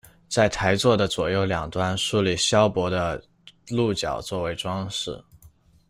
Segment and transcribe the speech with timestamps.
[0.27, 3.23] 在台座的左右两端竖立削薄的
[3.67, 5.23] 鹿角作为装饰。